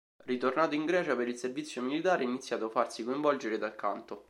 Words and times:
Ritornato 0.25 0.73
in 0.73 0.85
Grecia 0.85 1.15
per 1.15 1.27
il 1.27 1.35
servizio 1.35 1.79
militare 1.83 2.23
ha 2.23 2.27
iniziato 2.27 2.69
farsi 2.71 3.03
coinvolgere 3.03 3.59
dal 3.59 3.75
canto. 3.75 4.19